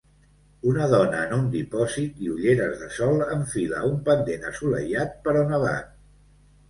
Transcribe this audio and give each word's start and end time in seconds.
Una 0.69 0.85
dona 0.93 1.19
en 1.25 1.35
un 1.35 1.43
dipòsit 1.55 2.23
i 2.27 2.31
ulleres 2.37 2.73
de 2.81 2.89
sol 2.95 3.21
enfila 3.37 3.83
un 3.91 4.01
pendent 4.09 4.49
assolellat 4.53 5.15
però 5.29 5.45
nevat. 5.53 5.97